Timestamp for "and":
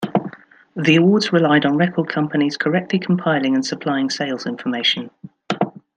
3.53-3.63